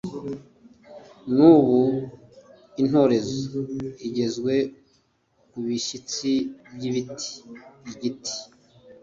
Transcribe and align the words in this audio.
N 1.35 1.37
ubu 1.53 1.81
intorezo 2.81 3.59
igezwe 4.07 4.53
ku 5.49 5.57
bishyitsi 5.65 6.31
by 6.73 6.83
ibiti 6.89 7.31
igiti 7.91 8.35